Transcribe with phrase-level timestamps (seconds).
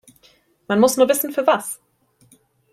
[0.67, 1.79] Man muss nur wissen, für was.